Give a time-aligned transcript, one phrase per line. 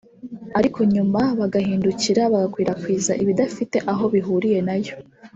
[0.59, 4.95] ariko nyuma bagahindukira bagakwirakwiza ibidafite aho bihuriye nayo